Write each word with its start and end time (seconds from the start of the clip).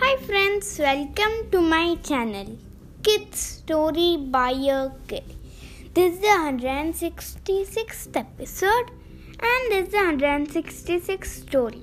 Hi 0.00 0.16
friends, 0.26 0.78
welcome 0.78 1.32
to 1.52 1.60
my 1.60 1.96
channel 2.08 2.56
Kids 3.02 3.40
Story 3.40 4.16
by 4.16 4.52
a 4.52 4.92
Kid. 5.08 5.24
This 5.92 6.14
is 6.14 6.20
the 6.20 6.34
166th 6.50 8.16
episode 8.16 8.92
and 9.50 9.72
this 9.72 9.88
is 9.88 9.92
the 9.94 9.98
166th 9.98 11.26
story. 11.26 11.82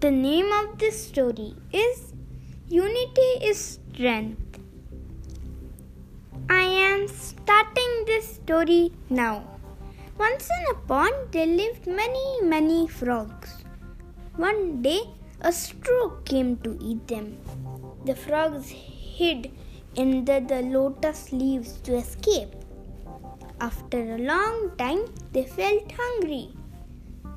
The 0.00 0.10
name 0.10 0.52
of 0.52 0.78
this 0.78 1.02
story 1.06 1.54
is 1.72 2.12
Unity 2.68 3.30
is 3.52 3.78
Strength. 3.78 4.60
I 6.50 6.64
am 6.88 7.08
starting 7.08 8.04
this 8.04 8.34
story 8.34 8.92
now. 9.08 9.44
Once 10.18 10.50
in 10.58 10.74
a 10.74 10.78
pond 10.86 11.14
there 11.32 11.46
lived 11.46 11.86
many, 11.86 12.42
many 12.42 12.86
frogs. 12.86 13.64
One 14.36 14.82
day 14.82 15.00
a 15.40 15.52
stork 15.52 16.24
came 16.24 16.56
to 16.58 16.76
eat 16.80 17.06
them. 17.06 17.38
The 18.04 18.14
frogs 18.14 18.68
hid 18.70 19.50
under 19.96 20.40
the 20.40 20.62
lotus 20.62 21.32
leaves 21.32 21.80
to 21.82 21.96
escape. 21.96 22.54
After 23.60 24.14
a 24.14 24.18
long 24.18 24.72
time, 24.78 25.04
they 25.32 25.44
felt 25.44 25.92
hungry. 25.92 26.50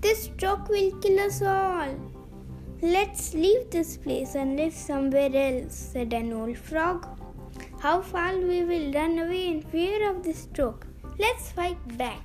This 0.02 0.24
stork 0.24 0.68
will 0.70 0.92
kill 1.00 1.20
us 1.20 1.42
all. 1.42 1.96
Let's 2.82 3.36
leave 3.36 3.70
this 3.70 3.98
place 3.98 4.34
and 4.34 4.58
live 4.58 4.74
somewhere 4.74 5.30
else, 5.34 5.76
said 5.76 6.14
an 6.14 6.34
old 6.34 6.58
frog. 6.58 7.08
How 7.80 8.02
far 8.02 8.36
we 8.38 8.64
will 8.64 8.92
run 8.92 9.20
away 9.20 9.48
in 9.48 9.62
fear 9.62 10.10
of 10.10 10.24
the 10.24 10.34
stork. 10.34 10.88
Let's 11.20 11.52
fight 11.52 11.98
back. 11.98 12.22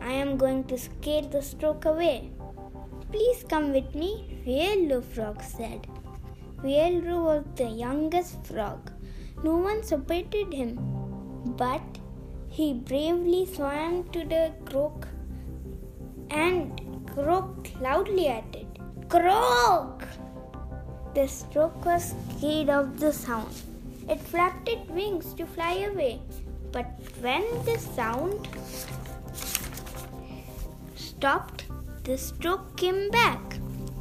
I 0.00 0.12
am 0.12 0.36
going 0.36 0.64
to 0.64 0.78
scare 0.78 1.22
the 1.22 1.42
stork 1.42 1.84
away. 1.84 2.30
Please 3.10 3.42
come 3.48 3.72
with 3.72 3.94
me, 3.94 4.10
Yellow 4.44 5.00
Frog 5.00 5.42
said. 5.42 5.86
Yellow 6.62 7.22
was 7.24 7.44
the 7.56 7.68
youngest 7.68 8.44
frog. 8.46 8.90
No 9.42 9.56
one 9.56 9.82
supported 9.82 10.52
him, 10.52 10.78
but 11.56 11.80
he 12.50 12.74
bravely 12.74 13.46
swam 13.46 14.04
to 14.10 14.24
the 14.24 14.52
croak 14.66 15.06
and 16.28 17.08
croaked 17.14 17.80
loudly 17.80 18.28
at 18.28 18.44
it. 18.54 18.66
Croak! 19.08 20.02
The 21.14 21.26
stork 21.28 21.84
was 21.86 22.14
scared 22.36 22.68
of 22.68 23.00
the 23.00 23.12
sound. 23.12 23.54
It 24.08 24.20
flapped 24.20 24.68
its 24.68 24.88
wings 24.90 25.32
to 25.34 25.46
fly 25.46 25.74
away, 25.90 26.20
but 26.72 26.86
when 27.22 27.44
the 27.64 27.78
sound 27.78 28.48
stopped, 30.94 31.64
the 32.08 32.16
stroke 32.16 32.74
came 32.78 33.10
back. 33.10 33.58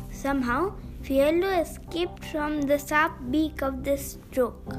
Somehow, 0.10 0.74
Fiello 1.04 1.50
escaped 1.62 2.24
from 2.24 2.62
the 2.62 2.78
sharp 2.80 3.12
beak 3.32 3.62
of 3.62 3.84
the 3.84 3.98
stroke. 3.98 4.76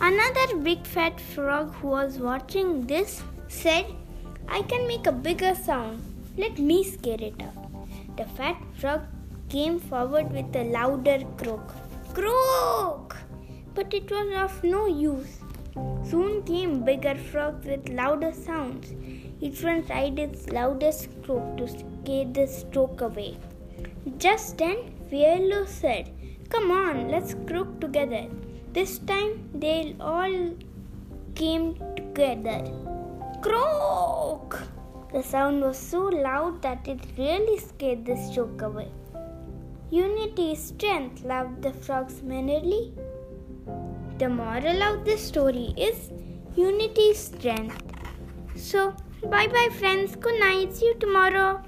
Another 0.00 0.56
big 0.56 0.84
fat 0.84 1.20
frog 1.20 1.72
who 1.74 1.86
was 1.88 2.18
watching 2.18 2.84
this 2.88 3.22
said, 3.46 3.86
I 4.48 4.62
can 4.62 4.88
make 4.88 5.06
a 5.06 5.12
bigger 5.12 5.54
sound. 5.54 6.02
Let 6.36 6.58
me 6.58 6.82
scare 6.82 7.22
it 7.30 7.40
up. 7.40 8.16
The 8.16 8.24
fat 8.24 8.56
frog 8.76 9.02
came 9.48 9.78
forward 9.78 10.32
with 10.32 10.56
a 10.56 10.64
louder 10.64 11.20
croak. 11.36 11.72
Croak! 12.12 13.16
But 13.76 13.94
it 13.94 14.10
was 14.10 14.34
of 14.34 14.64
no 14.64 14.86
use. 14.86 15.38
Soon 16.10 16.42
came 16.42 16.84
bigger 16.84 17.14
frogs 17.14 17.64
with 17.64 17.88
louder 17.88 18.32
sounds. 18.32 18.92
Each 19.40 19.62
one 19.62 19.86
tried 19.86 20.18
its 20.18 20.48
loudest 20.48 21.08
croak 21.22 21.56
to 21.58 21.68
scare 22.02 22.24
the 22.24 22.46
stroke 22.46 23.00
away. 23.00 23.36
Just 24.18 24.58
then, 24.58 24.78
Fiello 25.10 25.66
said, 25.66 26.10
Come 26.48 26.70
on, 26.70 27.08
let's 27.08 27.34
croak 27.46 27.80
together. 27.80 28.26
This 28.72 28.98
time 28.98 29.48
they 29.54 29.94
all 30.00 30.54
came 31.34 31.76
together. 31.96 32.60
Croak! 33.40 34.60
The 35.12 35.22
sound 35.22 35.62
was 35.62 35.78
so 35.78 36.02
loud 36.06 36.62
that 36.62 36.88
it 36.88 37.00
really 37.18 37.58
scared 37.58 38.04
the 38.04 38.16
stroke 38.16 38.62
away. 38.62 38.90
Unity 39.90 40.52
is 40.52 40.62
strength, 40.62 41.22
laughed 41.22 41.60
the 41.62 41.72
frogs 41.72 42.22
merrily. 42.22 42.94
The 44.18 44.28
moral 44.28 44.82
of 44.82 45.04
this 45.04 45.22
story 45.22 45.74
is 45.76 46.10
unity 46.56 47.08
is 47.14 47.18
strength. 47.18 47.82
So, 48.56 48.94
bye 49.22 49.48
bye, 49.48 49.68
friends. 49.78 50.16
Good 50.16 50.40
night. 50.40 50.74
See 50.74 50.86
you 50.86 50.94
tomorrow. 50.94 51.62